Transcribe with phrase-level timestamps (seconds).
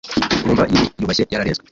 [0.45, 1.65] wumva yiyubashye, yararezwe